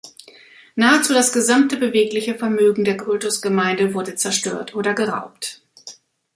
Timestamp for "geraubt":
4.95-5.61